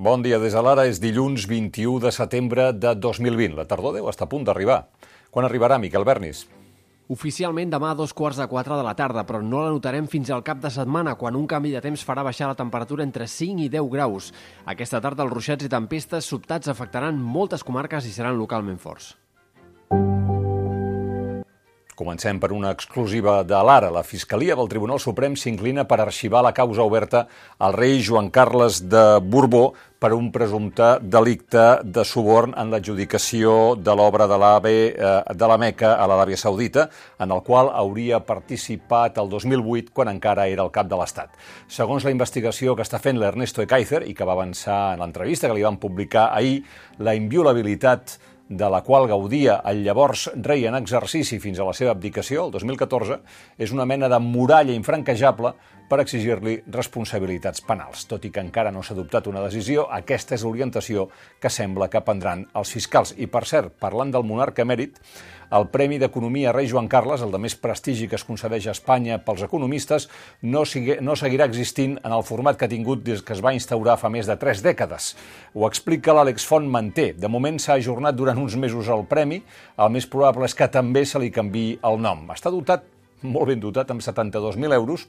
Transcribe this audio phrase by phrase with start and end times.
[0.00, 0.86] Bon dia des de l'ara.
[0.88, 3.52] És dilluns 21 de setembre de 2020.
[3.58, 4.86] La tardor deu estar a punt d'arribar.
[5.28, 6.46] Quan arribarà, Miquel Bernis?
[7.12, 10.30] Oficialment demà a dos quarts de quatre de la tarda, però no la notarem fins
[10.32, 13.60] al cap de setmana, quan un canvi de temps farà baixar la temperatura entre 5
[13.60, 14.32] i 10 graus.
[14.64, 19.18] Aquesta tarda els ruixats i tempestes sobtats afectaran moltes comarques i seran localment forts.
[22.00, 23.90] Comencem per una exclusiva de l'Ara.
[23.92, 27.26] La Fiscalia del Tribunal Suprem s'inclina per arxivar la causa oberta
[27.60, 33.98] al rei Joan Carles de Borbó per un presumpte delicte de suborn en l'adjudicació de
[34.00, 36.86] l'obra de l'AVE eh, de la Meca a l'Aràbia Saudita,
[37.20, 41.36] en el qual hauria participat el 2008 quan encara era el cap de l'Estat.
[41.68, 45.60] Segons la investigació que està fent l'Ernesto Ekaizer i que va avançar en l'entrevista que
[45.60, 46.62] li van publicar ahir,
[46.96, 48.16] la inviolabilitat
[48.50, 52.54] de la qual gaudia el llavors rei en exercici fins a la seva abdicació, el
[52.56, 53.20] 2014,
[53.62, 55.54] és una mena de muralla infranquejable
[55.90, 58.06] per exigir-li responsabilitats penals.
[58.06, 61.08] Tot i que encara no s'ha adoptat una decisió, aquesta és l'orientació
[61.42, 63.16] que sembla que prendran els fiscals.
[63.18, 65.00] I, per cert, parlant del monarca emèrit,
[65.50, 69.16] el Premi d'Economia Rei Joan Carles, el de més prestigi que es concedeix a Espanya
[69.26, 70.06] pels economistes,
[70.46, 73.50] no, sigue, no seguirà existint en el format que ha tingut des que es va
[73.56, 75.16] instaurar fa més de tres dècades.
[75.58, 77.10] Ho explica l'Àlex Font Manté.
[77.18, 79.40] De moment s'ha ajornat durant uns mesos el premi.
[79.74, 82.28] El més probable és que també se li canvi el nom.
[82.30, 82.86] Està dotat,
[83.26, 85.08] molt ben dotat, amb 72.000 euros,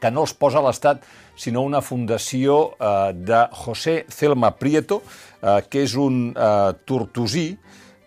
[0.00, 1.04] que no els posa l'Estat,
[1.36, 5.02] sinó una fundació eh, de José Celma Prieto,
[5.40, 7.48] eh, que és un eh, tortosí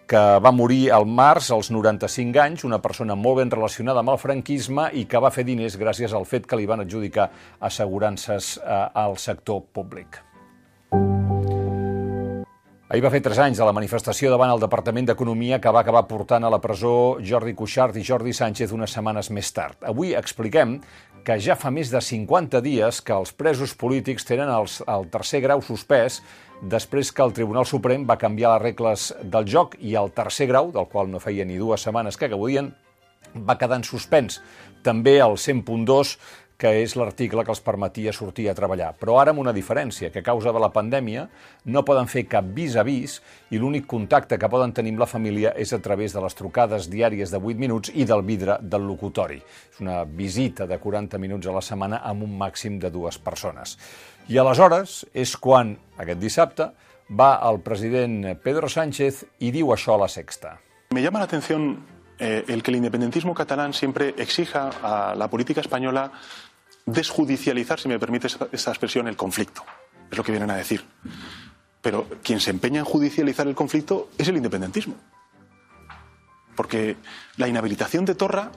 [0.08, 4.22] que va morir al març als 95 anys, una persona molt ben relacionada amb el
[4.22, 7.28] franquisme i que va fer diners gràcies al fet que li van adjudicar
[7.60, 10.24] assegurances eh, al sector públic.
[12.88, 16.06] Ahir va fer tres anys de la manifestació davant el Departament d'Economia que va acabar
[16.08, 19.76] portant a la presó Jordi Cuixart i Jordi Sánchez unes setmanes més tard.
[19.92, 20.78] Avui expliquem
[21.28, 25.42] que ja fa més de 50 dies que els presos polítics tenen els, el tercer
[25.44, 26.22] grau suspès
[26.72, 30.72] després que el Tribunal Suprem va canviar les regles del joc i el tercer grau,
[30.72, 32.72] del qual no feia ni dues setmanes que gaudien,
[33.36, 34.40] va quedar en suspens.
[34.88, 36.16] També el 100.2
[36.58, 38.90] que és l'article que els permetia sortir a treballar.
[38.98, 41.28] Però ara amb una diferència, que a causa de la pandèmia
[41.70, 43.20] no poden fer cap vis a vis
[43.54, 46.90] i l'únic contacte que poden tenir amb la família és a través de les trucades
[46.90, 49.38] diàries de 8 minuts i del vidre del locutori.
[49.38, 53.78] És una visita de 40 minuts a la setmana amb un màxim de dues persones.
[54.28, 56.72] I aleshores és quan, aquest dissabte,
[57.08, 60.58] va el president Pedro Sánchez i diu això a la Sexta.
[60.92, 65.62] Me llama la atención eh, el que el independentismo catalán siempre exija a la política
[65.62, 66.12] española
[66.86, 69.64] desjudicializar, si me permite esa expresión, el conflicto.
[70.10, 70.84] Es lo que vienen a decir.
[71.82, 74.96] Pero quien se empeña en judicializar el conflicto es el independentismo.
[76.56, 76.98] Porque
[77.36, 78.52] la inhabilitación de Torra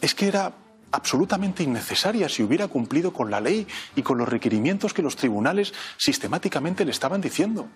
[0.00, 0.52] es que era
[0.90, 5.72] absolutamente innecesaria si hubiera cumplido con la ley y con los requerimientos que los tribunales
[5.96, 7.68] sistemáticamente le estaban diciendo.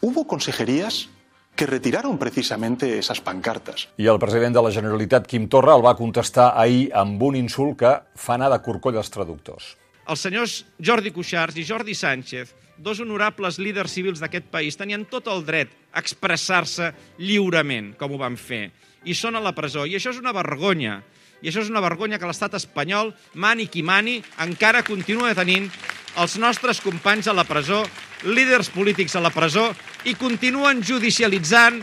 [0.00, 1.08] Hubo consejerías
[1.56, 3.88] que retiraron precisamente esas pancartes.
[3.96, 7.80] I el president de la Generalitat, Quim Torra, el va contestar ahir amb un insult
[7.80, 9.72] que fa anar de corcoll als traductors.
[10.06, 15.26] Els senyors Jordi Cuixart i Jordi Sánchez, dos honorables líders civils d'aquest país, tenien tot
[15.32, 18.68] el dret a expressar-se lliurement, com ho van fer,
[19.08, 19.88] i són a la presó.
[19.88, 21.00] I això és una vergonya.
[21.42, 25.68] I això és una vergonya que l'estat espanyol, mani qui mani, encara continua tenint
[26.16, 27.82] els nostres companys a la presó,
[28.24, 29.68] líders polítics a la presó,
[30.06, 31.80] i continuen judicialitzant,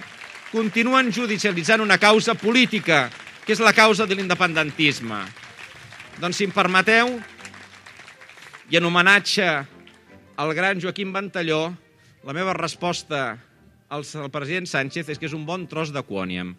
[0.54, 3.10] continuen judicialitzant una causa política,
[3.44, 5.20] que és la causa de l'independentisme.
[6.22, 7.18] Doncs, si em permeteu,
[8.72, 9.48] i en homenatge
[10.40, 11.74] al gran Joaquim Ventalló,
[12.24, 13.26] la meva resposta
[13.92, 16.56] al president Sánchez és que és un bon tros de quòniam.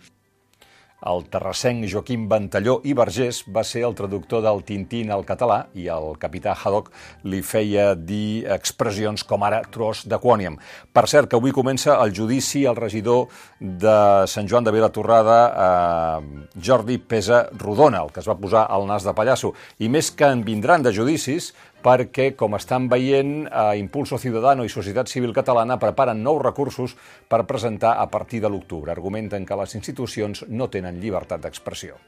[1.04, 5.84] El terrassenc Joaquim Ventalló i Vergés va ser el traductor del Tintín al català i
[5.92, 6.88] el capità Haddock
[7.28, 10.56] li feia dir expressions com ara tros de quòniam.
[10.92, 13.28] Per cert, que avui comença el judici al regidor
[13.60, 13.98] de
[14.30, 19.04] Sant Joan de Vilatorrada, eh, Jordi Pesa Rodona, el que es va posar al nas
[19.04, 19.52] de pallasso.
[19.78, 21.52] I més que en vindran de judicis,
[21.84, 26.96] perquè, com estan veient, eh, Impulso Ciudadano i Societat Civil Catalana preparen nous recursos
[27.28, 28.90] per presentar a partir de l'octubre.
[28.92, 32.00] Argumenten que les institucions no tenen llibertat d'expressió.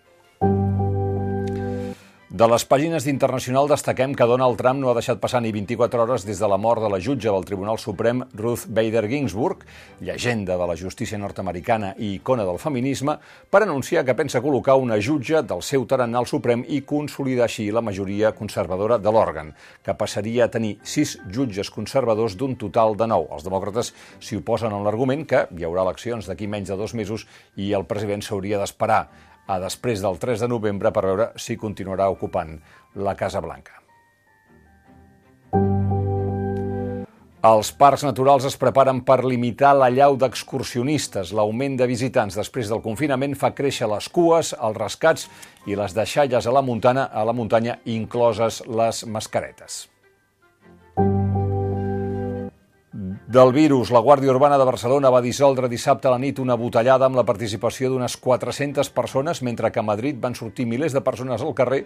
[2.37, 6.25] De les pàgines d'Internacional destaquem que Donald Trump no ha deixat passar ni 24 hores
[6.29, 9.63] des de la mort de la jutge del Tribunal Suprem Ruth Bader Ginsburg,
[10.05, 13.15] llegenda de la justícia nord-americana i icona del feminisme,
[13.49, 17.71] per anunciar que pensa col·locar una jutge del seu tarannà al Suprem i consolidar així
[17.73, 23.09] la majoria conservadora de l'òrgan, que passaria a tenir sis jutges conservadors d'un total de
[23.15, 23.31] nou.
[23.33, 27.25] Els demòcrates s'hi oposen en l'argument que hi haurà eleccions d'aquí menys de dos mesos
[27.57, 29.07] i el president s'hauria d'esperar
[29.47, 32.57] a després del 3 de novembre per veure si continuarà ocupant
[32.95, 33.83] la Casa Blanca.
[37.47, 41.31] Els parcs naturals es preparen per limitar la llau d'excursionistes.
[41.31, 45.29] L'augment de visitants després del confinament fa créixer les cues, els rescats
[45.71, 49.85] i les deixalles a la muntanya, a la muntanya incloses les mascaretes.
[53.37, 57.05] Del virus, la Guàrdia Urbana de Barcelona va dissoldre dissabte a la nit una botellada
[57.05, 61.45] amb la participació d'unes 400 persones, mentre que a Madrid van sortir milers de persones
[61.45, 61.83] al carrer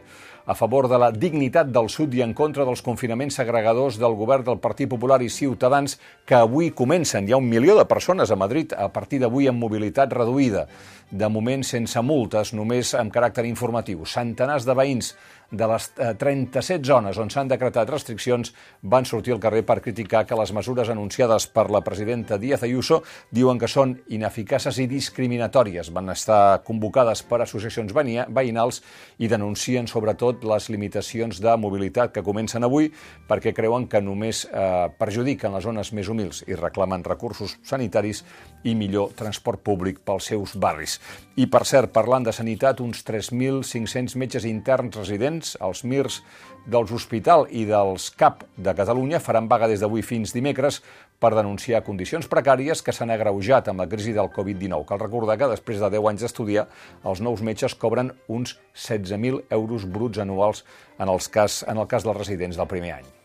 [0.46, 4.46] a favor de la dignitat del sud i en contra dels confinaments segregadors del govern
[4.46, 7.26] del Partit Popular i Ciutadans que avui comencen.
[7.26, 10.68] Hi ha un milió de persones a Madrid a partir d'avui amb mobilitat reduïda.
[11.10, 14.06] De moment sense multes, només amb caràcter informatiu.
[14.06, 15.16] Centenars de veïns
[15.50, 15.86] de les
[16.18, 18.52] 37 eh, zones on s'han decretat restriccions
[18.82, 23.00] van sortir al carrer per criticar que les mesures anunciades per la presidenta Díaz Ayuso
[23.34, 25.90] diuen que són ineficaces i discriminatòries.
[25.94, 28.82] Van estar convocades per associacions veïnals
[29.18, 32.90] i denuncien sobretot les limitacions de mobilitat que comencen avui
[33.28, 38.22] perquè creuen que només eh, perjudiquen les zones més humils i reclamen recursos sanitaris
[38.64, 40.98] i millor transport públic pels seus barris.
[41.40, 46.20] I, per cert, parlant de sanitat, uns 3.500 metges interns residents, els MIRS
[46.70, 50.80] dels Hospital i dels CAP de Catalunya, faran vaga des d'avui fins dimecres
[51.20, 54.84] per denunciar condicions precàries que s'han agreujat amb la crisi del Covid-19.
[54.88, 56.66] Cal recordar que després de 10 anys d'estudiar,
[57.04, 60.64] els nous metges cobren uns 16.000 euros bruts anuals
[60.98, 63.19] en, els cas, en el cas dels residents del primer any.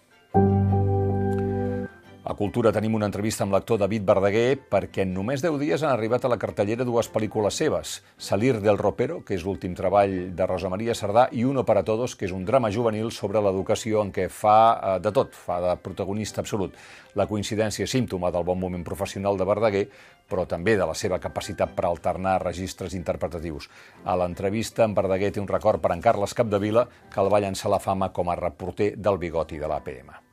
[2.26, 5.92] A Cultura tenim una entrevista amb l'actor David Verdaguer perquè en només 10 dies han
[5.94, 10.48] arribat a la cartellera dues pel·lícules seves, Salir del ropero, que és l'últim treball de
[10.50, 14.10] Rosa Maria Sardà, i Uno para todos, que és un drama juvenil sobre l'educació en
[14.10, 16.74] què fa eh, de tot, fa de protagonista absolut.
[17.14, 19.86] La coincidència és símptoma del bon moment professional de Verdaguer,
[20.26, 23.70] però també de la seva capacitat per alternar registres interpretatius.
[24.02, 27.70] A l'entrevista, en Verdaguer té un record per en Carles Capdevila, que el va llançar
[27.70, 30.25] la fama com a reporter del bigoti de l'APM.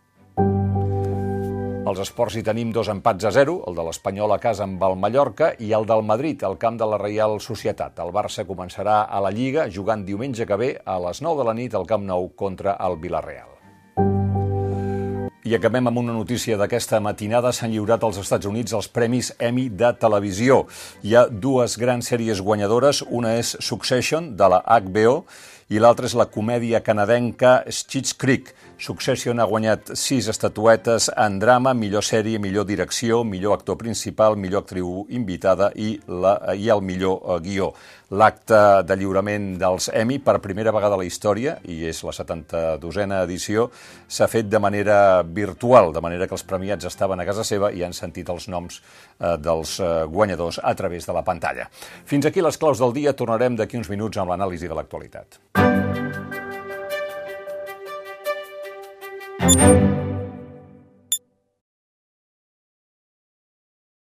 [1.82, 4.94] Els esports hi tenim dos empats a zero, el de l'Espanyol a casa amb el
[5.02, 7.98] Mallorca i el del Madrid al camp de la Reial Societat.
[8.04, 11.56] El Barça començarà a la Lliga jugant diumenge que ve a les 9 de la
[11.58, 13.50] nit al Camp Nou contra el Villarreal.
[15.42, 17.50] I acabem amb una notícia d'aquesta matinada.
[17.50, 20.62] S'han lliurat als Estats Units els Premis Emmy de televisió.
[21.02, 23.02] Hi ha dues grans sèries guanyadores.
[23.10, 25.24] Una és Succession, de la HBO,
[25.72, 28.50] i l'altra és la comèdia canadenca Schitt's Creek.
[28.82, 34.66] Succession ha guanyat sis estatuetes en drama, millor sèrie, millor direcció, millor actor principal, millor
[34.66, 37.70] actriu invitada i, la, i el millor uh, guió.
[38.12, 43.22] L'acte de lliurament dels Emmy, per primera vegada a la història, i és la 72a
[43.22, 43.70] edició,
[44.04, 47.86] s'ha fet de manera virtual, de manera que els premiats estaven a casa seva i
[47.86, 51.70] han sentit els noms uh, dels uh, guanyadors a través de la pantalla.
[52.04, 53.16] Fins aquí les claus del dia.
[53.16, 55.61] Tornarem d'aquí uns minuts amb l'anàlisi de l'actualitat.